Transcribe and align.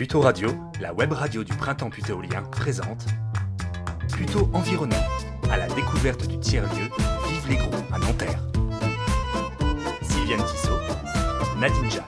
Puto 0.00 0.22
Radio, 0.22 0.48
la 0.80 0.94
web 0.94 1.12
radio 1.12 1.44
du 1.44 1.52
printemps 1.52 1.90
putéolien, 1.90 2.42
présente 2.50 3.04
Puto 4.10 4.48
Environnement, 4.54 4.96
à 5.50 5.58
la 5.58 5.66
découverte 5.66 6.26
du 6.26 6.38
tiers-lieu 6.38 6.88
Vive 7.28 7.48
les 7.50 7.56
Gros 7.56 7.84
à 7.92 7.98
Nanterre. 7.98 8.42
Sylviane 10.00 10.42
Tissot, 10.46 10.78
Nadine 11.58 11.90
Jeanne. 11.90 12.04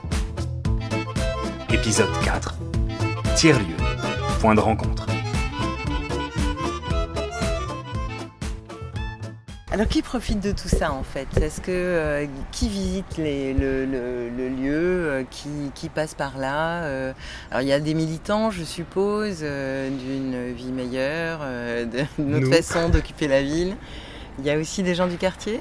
Épisode 1.69 2.09
4 2.25 2.55
Tiers-lieu, 3.35 3.75
point 4.41 4.55
de 4.55 4.59
rencontre. 4.59 5.12
Alors 9.73 9.87
qui 9.87 10.03
profite 10.03 10.39
de 10.39 10.51
tout 10.51 10.67
ça 10.67 10.93
en 10.93 11.01
fait? 11.01 11.27
Est-ce 11.41 11.59
que 11.59 11.71
euh, 11.71 12.27
qui 12.51 12.69
visite 12.69 13.17
les- 13.17 13.53
le, 13.55 13.85
le- 13.87 14.29
le 14.29 14.47
lieu 14.49 14.71
euh, 15.09 15.23
qui, 15.31 15.49
qui 15.73 15.89
passe 15.89 16.13
par 16.13 16.37
là 16.37 16.83
Euh, 16.83 17.11
Alors 17.49 17.63
il 17.63 17.67
y 17.69 17.73
a 17.73 17.79
des 17.79 17.95
militants, 17.95 18.51
je 18.51 18.63
suppose, 18.63 19.39
d'une 19.39 20.53
vie 20.53 20.71
meilleure, 20.71 21.39
d'une 22.17 22.35
autre 22.35 22.45
Nous. 22.45 22.51
façon 22.53 22.89
d'occuper 22.89 23.27
la 23.27 23.41
ville. 23.41 23.75
Il 24.37 24.45
y 24.45 24.51
a 24.51 24.57
aussi 24.59 24.83
des 24.83 24.93
gens 24.93 25.07
du 25.07 25.17
quartier? 25.17 25.59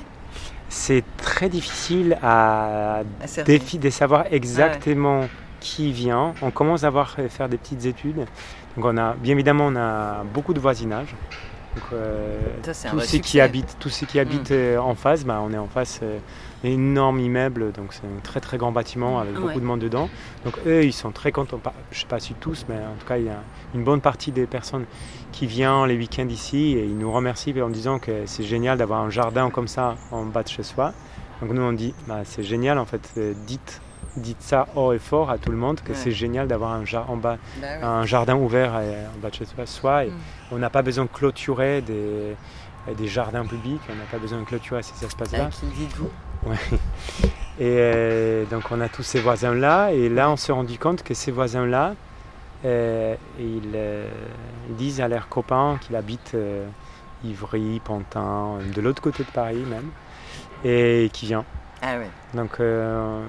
C'est 0.68 1.04
très 1.16 1.48
difficile 1.48 2.18
à, 2.22 2.98
à 3.22 3.26
cerner. 3.26 3.58
défi- 3.58 3.78
de 3.78 3.88
savoir 3.90 4.26
exactement 4.30 5.26
qui 5.60 5.90
vient. 5.90 6.34
On 6.42 6.50
commence 6.50 6.84
à 6.84 6.92
faire 7.30 7.48
des 7.48 7.56
petites 7.56 7.86
études. 7.86 8.26
Donc 8.76 8.84
on 8.84 8.96
a, 8.98 9.14
bien 9.14 9.32
évidemment, 9.32 9.66
on 9.68 9.76
a 9.76 10.22
beaucoup 10.34 10.52
de 10.52 10.60
voisinage. 10.60 11.14
Donc, 11.74 11.84
euh, 11.94 12.38
Ça, 12.72 12.90
tous 12.90 13.00
ceux 13.00 13.18
qui 13.18 13.40
habitent, 13.40 13.76
tous 13.80 13.88
ceux 13.88 14.04
qui 14.06 14.18
habitent 14.18 14.50
euh, 14.50 14.76
en 14.78 14.94
face, 14.94 15.24
bah, 15.24 15.40
on 15.42 15.52
est 15.52 15.58
en 15.58 15.68
face 15.68 16.00
euh, 16.02 16.18
d'un 16.62 16.68
énorme 16.70 17.18
immeuble, 17.18 17.72
donc 17.72 17.94
c'est 17.94 18.04
un 18.04 18.20
très 18.22 18.40
très 18.40 18.58
grand 18.58 18.72
bâtiment 18.72 19.18
avec 19.20 19.34
beaucoup 19.34 19.46
Ouais. 19.48 19.54
de 19.54 19.60
monde 19.60 19.80
dedans. 19.80 20.10
Donc 20.44 20.58
eux, 20.66 20.84
ils 20.84 20.92
sont 20.92 21.12
très 21.12 21.32
contents. 21.32 21.60
Je 21.90 21.96
ne 21.96 22.00
sais 22.02 22.06
pas 22.06 22.20
si 22.20 22.34
tous, 22.34 22.66
mais 22.68 22.74
en 22.76 22.94
tout 23.00 23.06
cas, 23.06 23.16
il 23.16 23.24
y 23.24 23.30
a 23.30 23.42
une 23.74 23.84
bonne 23.84 24.02
partie 24.02 24.32
des 24.32 24.46
personnes 24.46 24.84
qui 25.32 25.46
viennent 25.46 25.86
les 25.86 25.96
week-ends 25.96 26.28
ici 26.28 26.76
et 26.76 26.84
ils 26.84 26.96
nous 26.98 27.10
remercient 27.10 27.54
en 27.62 27.70
disant 27.70 27.98
que 27.98 28.26
c'est 28.26 28.44
génial 28.44 28.76
d'avoir 28.76 29.00
un 29.00 29.10
jardin 29.10 29.48
comme 29.50 29.68
ça 29.68 29.96
en 30.10 30.24
bas 30.26 30.42
de 30.42 30.48
chez 30.48 30.62
soi. 30.62 30.92
Donc 31.40 31.52
nous, 31.52 31.62
on 31.62 31.72
dit, 31.72 31.94
bah, 32.06 32.20
c'est 32.24 32.42
génial 32.42 32.78
en 32.78 32.84
fait. 32.84 33.10
euh, 33.16 33.32
Dites, 33.46 33.80
dites 34.16 34.42
ça 34.42 34.66
haut 34.76 34.92
et 34.92 34.98
fort 34.98 35.30
à 35.30 35.38
tout 35.38 35.50
le 35.50 35.56
monde 35.56 35.80
que 35.80 35.90
Ouais. 35.92 35.98
c'est 35.98 36.10
génial 36.12 36.46
d'avoir 36.48 36.72
un, 36.72 36.84
jar- 36.84 37.10
en 37.10 37.16
bas, 37.16 37.38
Bah 37.60 37.66
oui. 37.78 37.84
un 37.84 38.04
jardin 38.04 38.36
ouvert 38.36 38.72
euh, 38.76 39.06
en 39.14 39.18
bas 39.20 39.30
de 39.30 39.34
chez 39.34 39.44
soi. 39.66 40.04
et 40.04 40.10
Mm. 40.10 40.14
on 40.52 40.58
n'a 40.58 40.70
pas 40.70 40.82
besoin 40.82 41.04
de 41.04 41.10
clôturer 41.10 41.80
des, 41.80 42.36
des 42.96 43.06
jardins 43.08 43.46
publics, 43.46 43.80
on 43.90 43.94
n'a 43.94 44.04
pas 44.10 44.18
besoin 44.18 44.40
de 44.40 44.44
clôturer 44.44 44.82
ces 44.82 45.04
espaces-là. 45.04 45.48
Dites-vous 45.76 46.10
Et 47.58 47.76
euh, 47.78 48.44
donc 48.46 48.64
on 48.70 48.80
a 48.80 48.88
tous 48.88 49.02
ces 49.02 49.20
voisins-là, 49.20 49.92
et 49.92 50.08
là 50.08 50.30
on 50.30 50.36
s'est 50.36 50.52
rendu 50.52 50.78
compte 50.78 51.02
que 51.02 51.14
ces 51.14 51.30
voisins-là, 51.30 51.94
euh, 52.64 53.14
ils, 53.38 53.72
euh, 53.74 54.08
ils 54.70 54.76
disent 54.76 55.00
à 55.00 55.08
leurs 55.08 55.28
copains 55.28 55.78
qu'ils 55.80 55.94
habitent 55.96 56.32
euh, 56.34 56.66
Ivry, 57.24 57.80
Pantin, 57.84 58.58
de 58.74 58.80
l'autre 58.80 59.02
côté 59.02 59.22
de 59.22 59.28
Paris 59.30 59.62
même, 59.68 59.90
et 60.64 61.10
qui 61.12 61.26
vient. 61.26 61.44
Ah 61.84 61.98
ouais. 61.98 62.08
Donc 62.32 62.60
euh, 62.60 63.24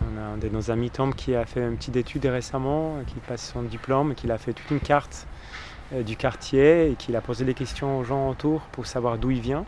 on 0.00 0.18
a 0.18 0.22
un 0.22 0.36
de 0.38 0.48
nos 0.48 0.70
amis 0.70 0.88
Tom 0.90 1.14
qui 1.14 1.36
a 1.36 1.44
fait 1.44 1.60
une 1.60 1.76
petite 1.76 1.96
étude 1.96 2.24
récemment, 2.24 2.94
qui 3.06 3.16
passe 3.16 3.52
son 3.52 3.62
diplôme, 3.62 4.14
qui 4.14 4.30
a 4.30 4.38
fait 4.38 4.54
toute 4.54 4.70
une 4.70 4.80
carte 4.80 5.26
euh, 5.92 6.02
du 6.02 6.16
quartier 6.16 6.90
et 6.90 6.94
qu'il 6.94 7.14
a 7.14 7.20
posé 7.20 7.44
des 7.44 7.52
questions 7.52 7.98
aux 7.98 8.04
gens 8.04 8.30
autour 8.30 8.62
pour 8.72 8.86
savoir 8.86 9.18
d'où 9.18 9.30
il 9.30 9.40
vient, 9.40 9.66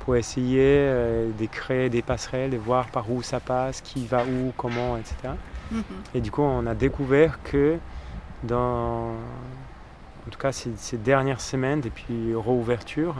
pour 0.00 0.16
essayer 0.16 0.62
euh, 0.62 1.30
de 1.38 1.44
créer 1.44 1.90
des 1.90 2.00
passerelles, 2.00 2.52
de 2.52 2.56
voir 2.56 2.86
par 2.86 3.10
où 3.10 3.22
ça 3.22 3.38
passe, 3.38 3.82
qui 3.82 4.06
va 4.06 4.24
où, 4.24 4.50
comment, 4.56 4.96
etc. 4.96 5.34
Et 6.14 6.22
du 6.22 6.30
coup 6.30 6.40
on 6.40 6.66
a 6.66 6.74
découvert 6.74 7.38
que 7.42 7.76
dans, 8.44 9.10
en 9.10 10.30
tout 10.30 10.38
cas 10.38 10.52
ces, 10.52 10.70
ces 10.78 10.96
dernières 10.96 11.42
semaines, 11.42 11.82
depuis 11.82 12.34
réouverture, 12.34 13.16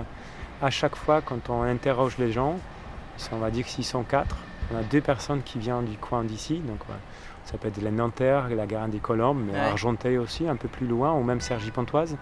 à 0.62 0.70
chaque 0.70 0.96
fois 0.96 1.20
quand 1.20 1.50
on 1.50 1.60
interroge 1.64 2.16
les 2.16 2.32
gens, 2.32 2.58
on 3.32 3.38
va 3.38 3.50
dire 3.50 3.64
que 3.64 3.70
s'ils 3.70 3.84
sont 3.84 4.02
quatre, 4.02 4.36
on 4.72 4.76
a 4.78 4.82
deux 4.82 5.00
personnes 5.00 5.42
qui 5.42 5.58
viennent 5.58 5.84
du 5.84 5.96
coin 5.96 6.24
d'ici, 6.24 6.58
donc 6.60 6.80
ouais, 6.88 6.94
ça 7.44 7.56
peut 7.58 7.68
être 7.68 7.80
la 7.82 7.90
Nanterre, 7.90 8.48
la 8.50 8.66
Garenne 8.66 8.90
des 8.90 8.98
Colombes, 8.98 9.42
mais 9.46 9.52
Ouais. 9.52 9.58
Argenteuil 9.66 10.18
aussi, 10.18 10.46
un 10.48 10.56
peu 10.56 10.68
plus 10.68 10.86
loin, 10.86 11.12
ou 11.14 11.22
même 11.22 11.40
Cergy-Pontoise. 11.40 12.16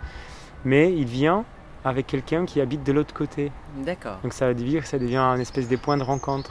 Mais 0.64 0.92
il 0.92 1.04
vient 1.06 1.44
avec 1.84 2.06
quelqu'un 2.06 2.46
qui 2.46 2.60
habite 2.60 2.82
de 2.84 2.92
l'autre 2.92 3.14
côté. 3.14 3.52
D'accord. 3.78 4.18
Donc 4.22 4.32
ça 4.32 4.48
veut 4.48 4.54
dire 4.54 4.82
que 4.82 4.88
ça 4.88 4.98
devient 4.98 5.16
un 5.16 5.38
espèce 5.38 5.68
de 5.68 5.76
point 5.76 5.96
de 5.96 6.02
rencontre. 6.02 6.50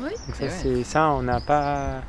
Oui. 0.00 0.10
Donc 0.10 0.34
c'est 0.34 0.48
ça, 0.48 0.56
c'est- 0.62 0.84
ça, 0.84 1.08
on 1.10 1.22
n'a 1.22 1.40
pas 1.40 2.00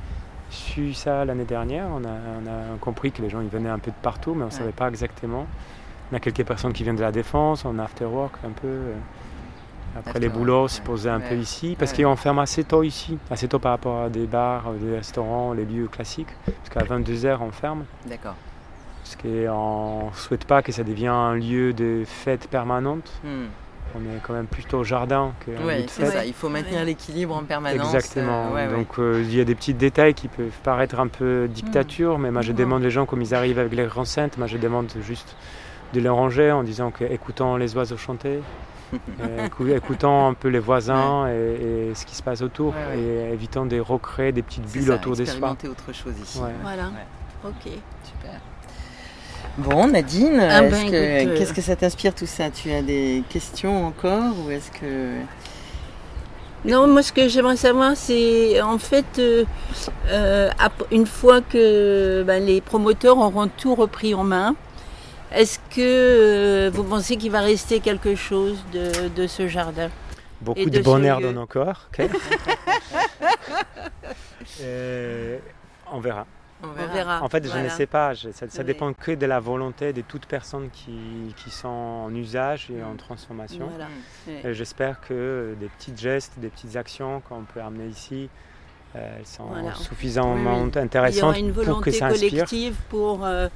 su 0.49 0.93
ça 0.93 1.23
l'année 1.25 1.45
dernière. 1.45 1.85
On 1.93 2.03
a, 2.03 2.09
on 2.09 2.47
a 2.47 2.77
compris 2.79 3.11
que 3.11 3.21
les 3.21 3.29
gens 3.29 3.41
ils 3.41 3.47
venaient 3.49 3.69
un 3.69 3.79
peu 3.79 3.91
de 3.91 3.95
partout, 4.01 4.31
mais 4.33 4.43
on 4.43 4.47
ne 4.47 4.51
Ouais. 4.51 4.57
savait 4.57 4.71
pas 4.71 4.87
exactement. 4.89 5.45
On 6.11 6.15
a 6.15 6.19
quelques 6.19 6.43
personnes 6.45 6.73
qui 6.73 6.83
viennent 6.83 6.95
de 6.95 7.01
la 7.01 7.11
défense, 7.11 7.65
on 7.65 7.77
a 7.79 7.83
after 7.83 8.05
work 8.05 8.33
un 8.45 8.51
peu. 8.51 8.67
euh, 8.67 8.93
Après 9.97 10.09
After 10.09 10.19
les 10.19 10.29
boulots, 10.29 10.67
se 10.67 10.81
poser 10.81 11.09
un 11.09 11.19
peu 11.21 11.35
ici, 11.35 11.75
parce 11.79 11.91
Ouais. 11.93 12.03
qu'on 12.03 12.15
ferme 12.17 12.39
assez 12.39 12.63
tôt 12.65 12.83
ici, 12.83 13.17
assez 13.31 13.47
tôt 13.47 13.59
par 13.59 13.71
rapport 13.71 14.01
à 14.03 14.09
des 14.09 14.25
bars, 14.27 14.71
des 14.73 14.95
restaurants, 14.97 15.53
les 15.53 15.63
lieux 15.65 15.87
classiques, 15.87 16.27
parce 16.45 16.69
qu'à 16.69 16.83
22h 16.95 17.37
on 17.41 17.51
ferme, 17.51 17.85
D'accord. 18.05 18.35
parce 19.03 19.15
qu'on 19.15 20.07
ne 20.11 20.15
souhaite 20.17 20.43
pas 20.45 20.61
que 20.61 20.71
ça 20.73 20.83
devienne 20.83 21.11
un 21.11 21.35
lieu 21.35 21.71
de 21.71 22.03
fête 22.05 22.47
permanente. 22.49 23.09
Hmm. 23.23 23.45
On 23.97 23.99
est 23.99 24.19
quand 24.21 24.33
même 24.33 24.47
plutôt 24.47 24.83
jardin 24.83 25.31
qu'un 25.45 25.53
lieu 25.53 25.57
Oui, 25.65 25.83
de 25.83 25.89
c'est 25.89 26.03
fête. 26.03 26.11
ça. 26.11 26.25
Il 26.25 26.33
faut 26.33 26.49
maintenir 26.49 26.83
l'équilibre 26.83 27.33
en 27.33 27.43
permanence. 27.43 27.93
Exactement. 27.93 28.47
euh, 28.47 28.53
ouais, 28.53 28.67
ouais. 28.67 28.73
Donc 28.73 28.99
euh, 28.99 29.21
il 29.23 29.33
y 29.33 29.39
a 29.39 29.45
des 29.45 29.55
petits 29.55 29.73
détails 29.73 30.13
qui 30.13 30.27
peuvent 30.27 30.49
paraître 30.63 30.99
un 30.99 31.07
peu 31.07 31.47
dictature, 31.47 32.19
mais 32.19 32.31
moi 32.31 32.41
je 32.41 32.51
Non. 32.51 32.57
demande 32.57 32.83
les 32.83 32.91
gens 32.91 33.05
comme 33.05 33.21
ils 33.21 33.33
arrivent 33.33 33.59
avec 33.59 33.71
les 33.73 33.87
enceintes, 33.95 34.37
moi 34.37 34.47
je 34.47 34.57
demande 34.57 34.91
juste 35.01 35.37
de 35.93 36.01
les 36.01 36.09
ranger 36.09 36.51
en 36.51 36.63
disant 36.63 36.91
que 36.91 37.05
écoutons 37.05 37.55
les 37.55 37.77
oiseaux 37.77 37.95
chanter, 37.95 38.41
euh, 39.21 39.47
écou- 39.47 39.67
écoutons 39.75 40.27
un 40.27 40.33
peu 40.33 40.47
les 40.49 40.59
voisins 40.59 41.27
et, 41.27 41.89
et 41.91 41.95
ce 41.95 42.05
qui 42.05 42.15
se 42.15 42.23
passe 42.23 42.41
autour 42.41 42.73
Ouais, 42.73 42.95
ouais. 42.97 43.29
et 43.29 43.33
évitons 43.33 43.65
de 43.65 43.79
recréer 43.79 44.31
des 44.31 44.41
petites 44.41 44.69
bulles 44.71 44.87
ça, 44.87 44.95
autour 44.95 45.15
des 45.15 45.23
expérimenter 45.23 45.67
autre 45.67 45.91
chose 45.93 46.13
ici. 46.21 46.39
Ouais. 46.39 46.51
Voilà. 46.61 46.83
Ouais. 46.83 47.49
Ok. 47.49 47.71
Super. 48.03 48.39
Bon, 49.57 49.87
Nadine, 49.87 50.39
Ah 50.41 50.61
ben, 50.63 50.93
euh, 50.93 51.37
qu'est-ce 51.37 51.53
que 51.53 51.61
ça 51.61 51.75
t'inspire 51.77 52.13
tout 52.13 52.25
ça? 52.25 52.49
Tu 52.49 52.71
as 52.71 52.81
des 52.81 53.23
questions 53.29 53.87
encore 53.87 54.33
ou 54.45 54.51
est-ce 54.51 54.69
que 54.71 55.13
Non, 56.65 56.87
moi 56.87 57.01
ce 57.03 57.13
que 57.13 57.29
j'aimerais 57.29 57.55
savoir, 57.55 57.93
c'est 57.95 58.59
en 58.61 58.77
fait, 58.79 59.05
euh, 59.19 59.45
euh, 60.09 60.49
une 60.91 61.05
fois 61.05 61.39
que 61.41 62.23
ben, 62.27 62.43
les 62.43 62.59
promoteurs 62.59 63.17
auront 63.17 63.47
tout 63.47 63.75
repris 63.75 64.13
en 64.13 64.23
main, 64.25 64.55
est-ce 65.31 65.59
que 65.69 65.79
euh, 65.79 66.71
vous 66.73 66.83
pensez 66.83 67.17
qu'il 67.17 67.31
va 67.31 67.41
rester 67.41 67.79
quelque 67.79 68.15
chose 68.15 68.57
de, 68.73 69.07
de 69.09 69.27
ce 69.27 69.47
jardin 69.47 69.89
Beaucoup 70.41 70.69
de 70.69 70.79
bonheur 70.79 71.21
dans 71.21 71.31
nos 71.33 71.45
corps. 71.47 71.89
Euh, 74.61 75.37
on 75.91 75.99
verra. 75.99 76.25
on 76.63 76.67
On 76.67 76.93
verra. 76.93 77.21
En 77.23 77.29
fait, 77.29 77.45
je 77.51 77.57
ne 77.57 77.69
sais 77.69 77.85
pas. 77.87 78.13
je- 78.13 78.29
ça, 78.31 78.45
ça 78.49 78.59
Oui. 78.59 78.65
dépend 78.65 78.93
que 78.93 79.11
de 79.11 79.25
la 79.25 79.39
volonté 79.39 79.91
de 79.91 80.01
toute 80.01 80.25
personne 80.27 80.69
qui, 80.71 81.33
qui 81.35 81.49
sont 81.49 81.67
en 81.67 82.13
usage 82.15 82.69
et 82.71 82.83
en 82.83 82.95
transformation. 82.95 83.67
Voilà. 83.69 83.85
Hmm. 83.87 84.29
Ouais. 84.45 84.51
Et 84.51 84.53
J'espère 84.53 85.01
que 85.01 85.55
des 85.59 85.67
petits 85.67 85.93
gestes, 85.97 86.33
des 86.37 86.49
petites 86.49 86.75
actions 86.75 87.21
qu'on 87.27 87.41
peut 87.41 87.61
amener 87.61 87.87
ici, 87.87 88.29
euh, 88.95 89.15
elles 89.19 89.25
sont 89.25 89.45
Voilà. 89.45 89.73
suffisamment 89.75 90.35
Oui, 90.35 90.63
oui. 90.65 90.71
Il 90.73 90.79
y 90.79 90.83
intéressantes 90.83 91.23
aura 91.23 91.39
une 91.39 91.51
pour 91.53 91.63
que 91.63 91.65
volonté 91.67 91.91
ça 91.91 92.05
inspire. 92.07 92.29
collective 92.29 92.75
pour 92.89 93.25
euh, 93.25 93.49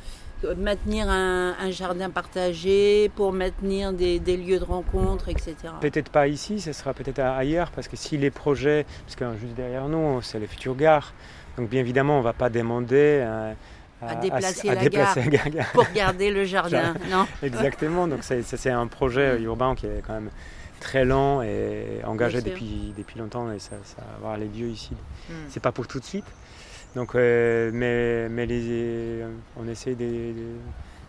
maintenir 0.57 1.09
un, 1.09 1.55
un 1.59 1.71
jardin 1.71 2.09
partagé, 2.09 3.09
pour 3.15 3.33
maintenir 3.33 3.93
des, 3.93 4.19
des 4.19 4.37
lieux 4.37 4.59
de 4.59 4.63
rencontre, 4.63 5.29
etc. 5.29 5.55
Peut-être 5.81 6.09
pas 6.09 6.27
ici, 6.27 6.59
ce 6.59 6.73
sera 6.73 6.93
peut-être 6.93 7.19
ailleurs, 7.19 7.71
parce 7.71 7.87
que 7.87 7.95
si 7.97 8.17
les 8.17 8.31
projets, 8.31 8.85
parce 9.05 9.15
que 9.15 9.25
juste 9.39 9.55
derrière 9.55 9.87
nous, 9.87 10.21
c'est 10.21 10.39
les 10.39 10.47
futures 10.47 10.75
gares, 10.75 11.13
donc 11.57 11.69
bien 11.69 11.81
évidemment, 11.81 12.15
on 12.15 12.19
ne 12.19 12.23
va 12.23 12.33
pas 12.33 12.49
demander 12.49 13.19
euh, 13.21 13.53
À 14.01 14.15
déplacer 14.15 14.69
à 14.69 14.75
la 14.75 14.81
déplacer 14.81 15.23
la 15.23 15.49
gare. 15.49 15.71
Pour 15.73 15.85
garder 15.93 16.31
le 16.31 16.45
jardin, 16.45 16.93
non 17.11 17.27
Exactement, 17.43 18.07
donc 18.07 18.23
c'est- 18.23 18.69
un 18.69 18.87
projet 18.87 19.41
urbain 19.41 19.75
qui 19.75 19.87
est 19.87 20.01
quand 20.05 20.13
même 20.13 20.29
très 20.79 21.03
lent 21.03 21.41
et 21.41 21.99
engagé 22.05 22.41
depuis, 22.41 22.93
depuis 22.97 23.19
longtemps 23.19 23.51
et 23.51 23.59
ça, 23.59 23.71
ça 23.83 23.97
va 23.97 24.15
avoir 24.15 24.37
les 24.37 24.47
lieux 24.47 24.69
ici. 24.69 24.91
Hmm. 25.29 25.33
C'est 25.49 25.59
pas 25.61 25.73
pour 25.73 25.87
tout 25.87 25.99
de 25.99 26.05
suite. 26.05 26.25
Donc, 26.95 27.15
euh, 27.15 27.69
mais, 27.73 28.27
mais 28.29 28.45
les, 28.45 29.23
on 29.57 29.63
de- 29.63 29.95
de- 29.95 30.33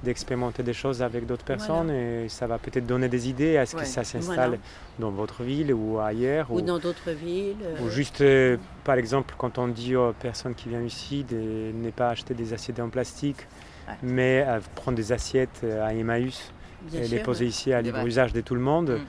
d'expérimenter 0.03 0.62
des 0.62 0.73
choses 0.73 1.03
avec 1.03 1.27
d'autres 1.27 1.44
personnes 1.44 1.91
et 1.91 2.29
ça 2.29 2.47
va 2.47 2.59
peut-être 2.59 2.87
donner 2.87 3.09
des 3.09 3.29
idées 3.29 3.59
à 3.59 3.67
ce 3.67 3.77
Ouais, 3.77 3.82
que 3.82 3.88
ça 3.88 4.03
s'installe 4.03 4.49
voilà. 4.50 4.62
dans 4.99 5.11
votre 5.11 5.43
ville 5.43 5.73
ou 5.75 5.99
ailleurs. 5.99 6.50
Ou 6.50 6.61
dans 6.62 6.79
d'autres 6.79 7.11
villes. 7.11 7.56
euh, 7.62 7.85
ou 7.85 7.91
juste, 7.91 8.21
euh, 8.23 8.56
par 8.85 8.94
exemple, 8.97 9.35
quand 9.37 9.59
on 9.59 9.69
dit 9.69 9.97
aux 9.97 10.12
personnes 10.15 10.55
qui 10.55 10.69
viennent 10.71 10.87
ici 10.87 11.25
de 11.25 11.71
ne 11.75 11.91
pas 11.91 12.11
acheter 12.11 12.33
des 12.35 12.53
assiettes 12.55 12.81
en 12.81 12.88
plastique, 12.88 13.47
Ouais. 13.88 13.94
mais 14.03 14.41
à 14.43 14.61
prendre 14.75 14.97
des 14.97 15.12
assiettes 15.12 15.65
à 15.83 15.93
Emmaüs 15.94 16.50
Bien 16.82 17.00
et 17.00 17.05
sûr, 17.06 17.17
les 17.17 17.23
poser 17.23 17.44
ouais. 17.44 17.50
ici 17.50 17.73
à 17.73 17.81
libre 17.82 18.05
usage 18.06 18.32
de 18.32 18.41
tout 18.41 18.55
le 18.55 18.61
monde. 18.61 18.91
Mm. 18.91 19.05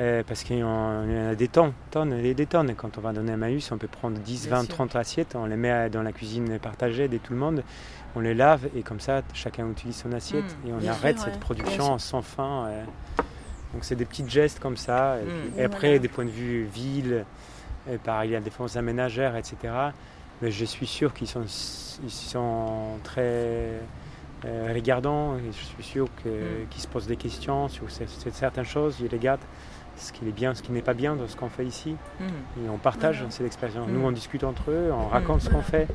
euh, 0.00 0.22
parce 0.26 0.42
qu'il 0.42 0.58
y 0.58 0.62
en 0.64 1.08
a 1.30 1.34
des 1.36 1.46
tonnes, 1.48 1.72
tonnes 1.92 2.12
et 2.14 2.34
des 2.34 2.46
tonnes. 2.46 2.74
Quand 2.74 2.98
on 2.98 3.00
va 3.00 3.12
donner 3.12 3.32
un 3.32 3.36
Maïus, 3.36 3.70
on 3.72 3.78
peut 3.78 3.86
prendre 3.88 4.18
10, 4.18 4.48
Bien 4.48 4.56
20, 4.56 4.64
sûr. 4.64 4.74
30 4.74 4.96
assiettes, 4.96 5.36
on 5.36 5.46
les 5.46 5.56
met 5.56 5.88
dans 5.90 6.02
la 6.02 6.10
cuisine 6.12 6.58
partagée 6.58 7.06
de 7.08 7.16
tout 7.18 7.32
le 7.32 7.38
monde, 7.38 7.62
on 8.16 8.20
les 8.20 8.34
lave 8.34 8.68
et 8.76 8.82
comme 8.82 8.98
ça, 9.00 9.22
chacun 9.34 9.68
utilise 9.70 9.96
son 9.96 10.12
assiette 10.12 10.56
Mm. 10.64 10.68
et 10.68 10.72
on 10.72 10.78
Bien 10.78 10.90
arrête 10.92 11.16
sûr, 11.16 11.24
cette 11.26 11.34
ouais. 11.34 11.40
production 11.40 11.98
sans 11.98 12.22
fin. 12.22 12.66
euh. 12.66 12.84
Donc 13.72 13.84
c'est 13.84 13.96
des 13.96 14.04
petits 14.04 14.28
gestes 14.28 14.58
comme 14.60 14.76
ça. 14.76 15.18
Et, 15.18 15.24
Mm. 15.24 15.26
puis- 15.52 15.60
Et 15.60 15.64
après, 15.64 15.86
voilà. 15.88 15.98
des 16.00 16.08
points 16.08 16.24
de 16.24 16.30
vue 16.30 16.64
ville, 16.64 17.24
et 17.90 17.96
pareil, 17.98 18.30
il 18.30 18.32
y 18.32 18.36
a 18.36 18.40
des 18.40 18.44
défense 18.46 18.76
aménagères, 18.76 19.36
etc. 19.36 19.56
Mais 20.42 20.50
je 20.50 20.64
suis 20.64 20.86
sûr 20.86 21.14
qu'ils 21.14 21.28
sont, 21.28 21.44
ils 22.02 22.10
sont 22.10 22.98
très 23.04 23.70
euh, 24.44 24.72
regardants. 24.74 25.36
Et 25.36 25.46
je 25.52 25.64
suis 25.64 25.82
sûr 25.82 26.08
que- 26.22 26.28
Mm. 26.28 26.68
qu'ils 26.70 26.82
se 26.82 26.88
posent 26.88 27.06
des 27.06 27.16
questions 27.16 27.68
sur 27.68 27.90
ce- 27.90 28.06
sur 28.06 28.32
certaines 28.34 28.64
choses. 28.64 28.96
Ils 29.00 29.08
regardent 29.10 29.40
ce 29.96 30.12
qui 30.12 30.26
est 30.26 30.32
bien, 30.32 30.54
ce 30.54 30.62
qui 30.62 30.72
n'est 30.72 30.82
pas 30.82 30.94
bien 30.94 31.14
dans 31.16 31.26
ce 31.28 31.36
qu'on 31.36 31.48
fait 31.48 31.64
ici. 31.66 31.96
Mm. 32.20 32.24
Et 32.24 32.68
on 32.68 32.78
partage 32.78 33.24
cette 33.30 33.46
expérience. 33.46 33.88
Mm. 33.88 33.92
Nous, 33.94 34.04
on 34.06 34.12
discute 34.12 34.44
entre 34.44 34.70
eux, 34.70 34.90
on 34.92 35.08
raconte 35.08 35.40
ce 35.42 35.50
qu'on 35.50 35.62
fait. 35.62 35.86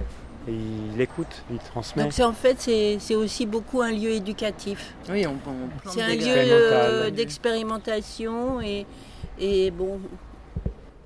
Et 0.47 0.53
ils 0.53 0.97
l'écoutent, 0.97 1.43
ils 1.51 1.57
transmettent. 1.59 2.05
Donc 2.05 2.13
c'est 2.13 2.23
en 2.23 2.31
fait 2.33 2.57
c'est 2.59 3.15
aussi 3.15 3.45
beaucoup 3.45 3.81
un 3.81 3.91
lieu 3.91 4.09
éducatif. 4.11 4.95
Oui, 5.09 5.27
on, 5.27 5.31
on 5.47 5.89
C'est 5.91 6.01
un 6.01 6.15
lieu 6.15 6.23
euh, 6.27 7.11
d'expérimentation 7.11 8.61
et, 8.61 8.85
et 9.37 9.69
bon. 9.69 9.99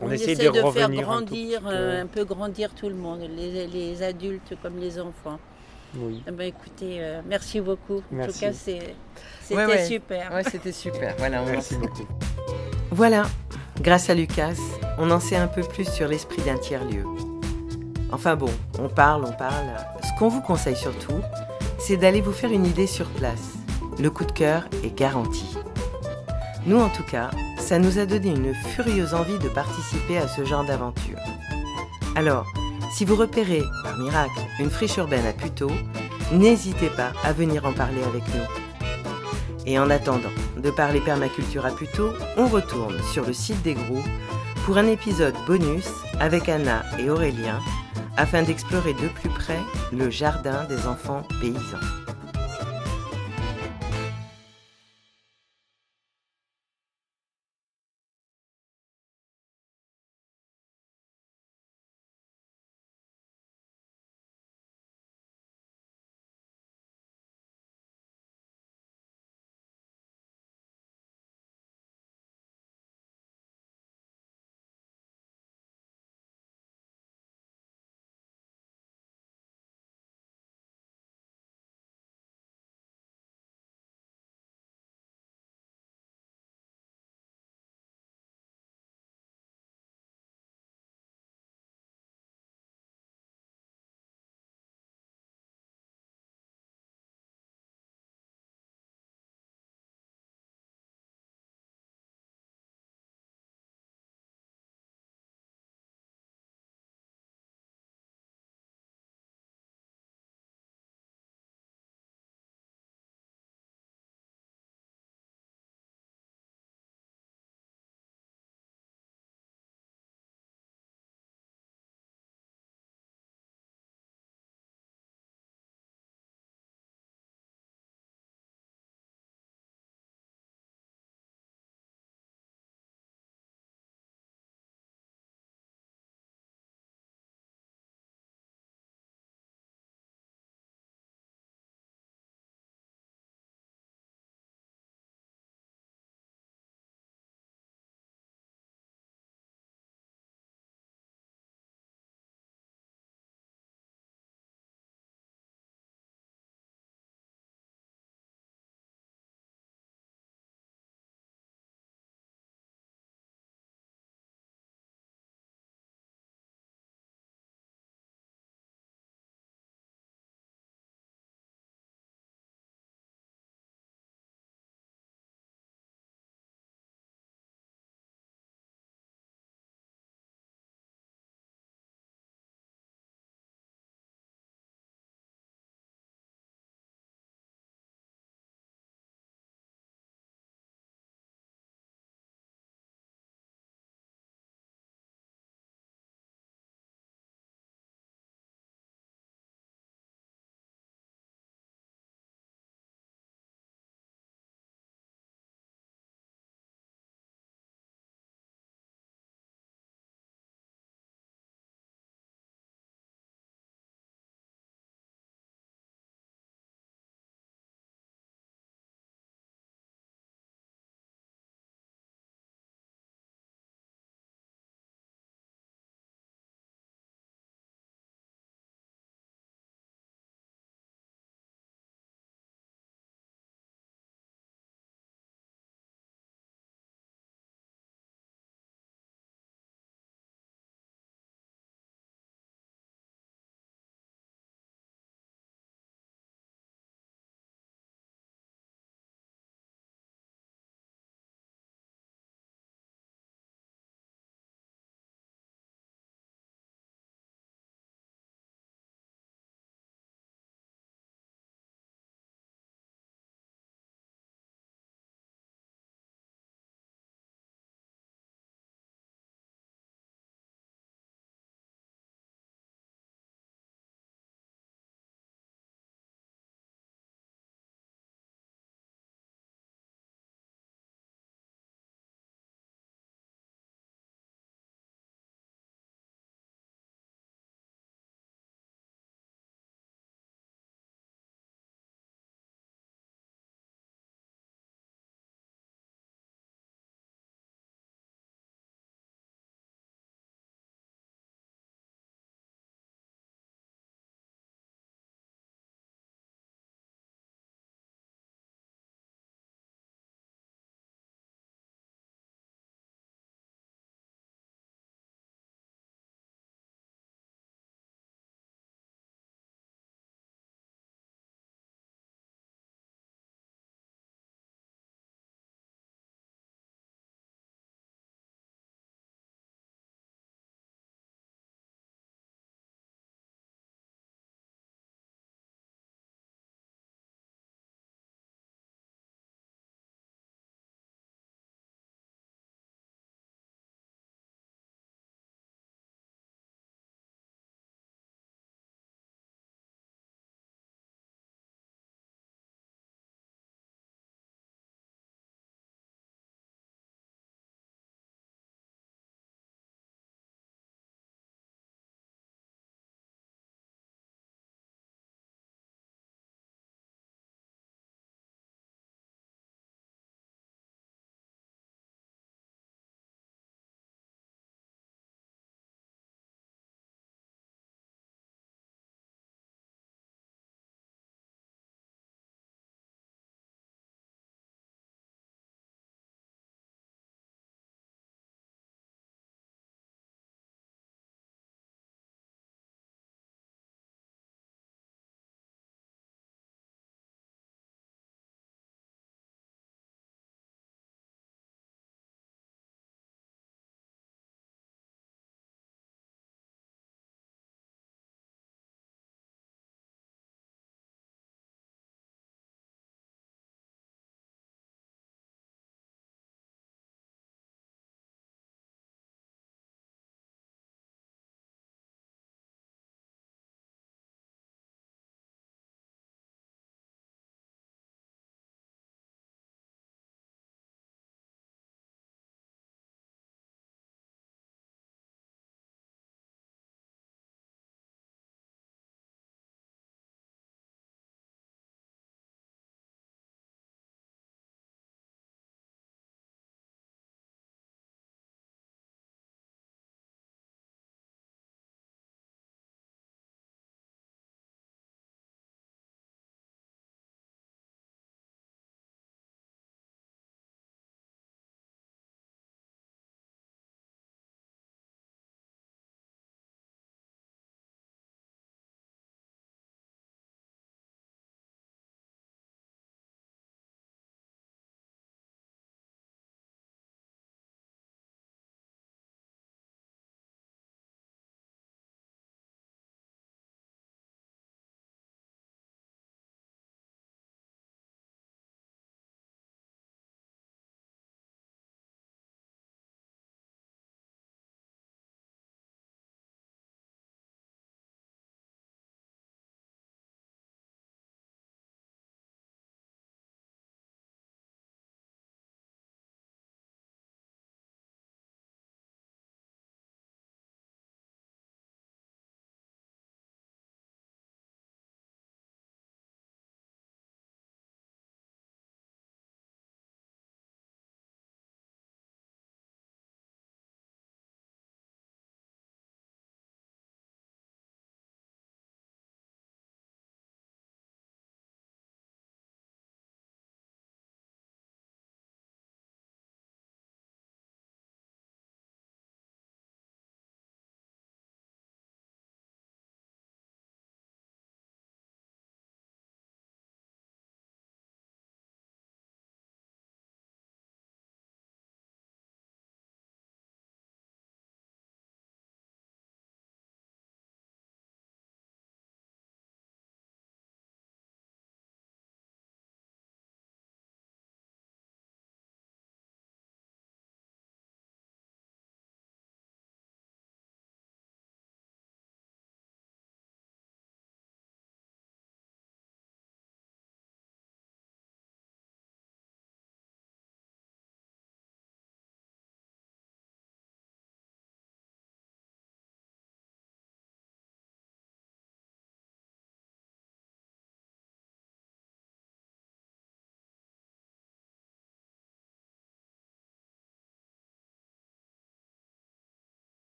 On 0.00 0.06
On, 0.06 0.10
essaie 0.10 0.32
essaie 0.32 0.46
de 0.48 0.50
de, 0.52 0.70
faire 0.70 0.88
un 0.88 0.92
grandir, 0.94 1.60
euh, 1.66 2.02
un 2.02 2.06
peu 2.06 2.24
grandir 2.24 2.72
tout 2.72 2.88
le 2.88 2.94
monde, 2.94 3.20
les, 3.36 3.66
les 3.66 4.02
adultes 4.02 4.54
comme 4.62 4.78
les 4.78 4.98
enfants. 5.00 5.38
Oui. 5.96 6.22
Eh 6.26 6.30
ben, 6.30 6.46
écoutez, 6.46 6.98
euh, 7.00 7.20
merci 7.26 7.60
beaucoup. 7.60 7.98
En 7.98 8.02
Merci. 8.16 8.32
tout 8.34 8.40
cas, 8.46 8.52
c'est- 8.52 8.94
c'était 9.42 9.56
Ouais, 9.56 9.66
ouais. 9.66 9.84
super. 9.86 10.32
Ouais, 10.32 10.44
c'était 10.44 10.72
super. 10.72 11.14
Voilà, 11.18 11.42
on 11.42 11.48
en 11.48 11.52
Merci 11.52 11.74
beaucoup. 11.76 12.06
Voilà, 12.90 13.24
grâce 13.80 14.08
à 14.10 14.14
Lucas, 14.14 14.54
on 14.98 15.10
en 15.10 15.20
sait 15.20 15.36
un 15.36 15.46
peu 15.48 15.62
plus 15.62 15.88
sur 15.90 16.08
l'esprit 16.08 16.42
d'un 16.42 16.56
tiers-lieu. 16.58 17.04
Enfin 18.12 18.36
bon, 18.36 18.50
on 18.78 18.88
parle, 18.88 19.24
on 19.26 19.32
parle. 19.32 19.66
Ce 20.02 20.18
qu'on 20.18 20.28
vous 20.28 20.40
conseille 20.40 20.76
surtout, 20.76 21.20
c'est 21.78 21.96
d'aller 21.96 22.20
vous 22.22 22.32
faire 22.32 22.50
une 22.52 22.64
idée 22.66 22.86
sur 22.86 23.06
place. 23.10 23.54
Le 23.98 24.10
coup 24.10 24.24
de 24.24 24.32
cœur 24.32 24.64
est 24.84 24.96
garanti. 24.96 25.56
Nous, 26.66 26.78
en 26.78 26.88
tout 26.88 27.02
cas, 27.04 27.30
ça 27.58 27.78
nous 27.78 27.98
a 27.98 28.06
donné 28.06 28.28
une 28.30 28.54
furieuse 28.54 29.12
envie 29.14 29.38
de 29.38 29.48
participer 29.48 30.18
à 30.18 30.28
ce 30.28 30.44
genre 30.44 30.64
d'aventure. 30.64 31.18
Alors, 32.16 32.46
si 32.90 33.04
vous 33.04 33.16
repérez, 33.16 33.62
par 33.82 33.98
miracle, 33.98 34.40
une 34.60 34.70
friche 34.70 34.96
urbaine 34.96 35.26
à 35.26 35.32
Puteaux, 35.32 35.70
n'hésitez 36.32 36.88
pas 36.88 37.12
à 37.24 37.32
venir 37.32 37.64
en 37.66 37.72
parler 37.72 38.02
avec 38.02 38.22
nous. 38.34 39.66
Et 39.66 39.78
en 39.78 39.90
attendant 39.90 40.32
de 40.56 40.70
parler 40.70 41.00
permaculture 41.00 41.66
à 41.66 41.70
Puteaux, 41.70 42.12
on 42.36 42.46
retourne 42.46 42.98
sur 43.12 43.26
le 43.26 43.32
site 43.32 43.62
des 43.62 43.74
Gros 43.74 44.02
pour 44.64 44.78
un 44.78 44.86
épisode 44.86 45.34
bonus 45.46 45.88
avec 46.20 46.48
Anna 46.48 46.82
et 46.98 47.10
Aurélien 47.10 47.60
afin 48.16 48.42
d'explorer 48.42 48.94
de 48.94 49.08
plus 49.08 49.30
près 49.30 49.60
le 49.92 50.10
jardin 50.10 50.64
des 50.64 50.86
enfants 50.86 51.22
paysans. 51.40 52.07